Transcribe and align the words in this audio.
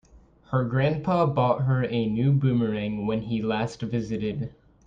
Her 0.49 0.65
grandpa 0.65 1.27
bought 1.27 1.65
her 1.65 1.83
a 1.85 2.07
new 2.07 2.31
boomerang 2.31 3.05
when 3.05 3.21
he 3.21 3.39
last 3.39 3.83
visited. 3.83 4.51